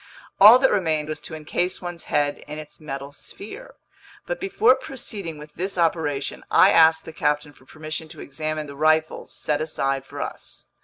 [0.39, 3.75] All that remained was to encase one's head in its metal sphere.
[4.25, 8.75] But before proceeding with this operation, I asked the captain for permission to examine the
[8.75, 10.65] rifles set aside for us.